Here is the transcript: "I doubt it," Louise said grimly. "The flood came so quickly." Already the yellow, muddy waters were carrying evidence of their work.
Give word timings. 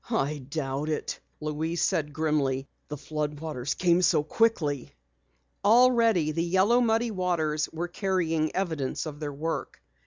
"I 0.09 0.39
doubt 0.39 0.89
it," 0.89 1.19
Louise 1.41 1.83
said 1.83 2.11
grimly. 2.11 2.67
"The 2.87 2.97
flood 2.97 3.39
came 3.77 4.01
so 4.01 4.23
quickly." 4.23 4.95
Already 5.63 6.31
the 6.31 6.43
yellow, 6.43 6.81
muddy 6.81 7.11
waters 7.11 7.69
were 7.71 7.87
carrying 7.87 8.55
evidence 8.55 9.05
of 9.05 9.19
their 9.19 9.31
work. 9.31 9.79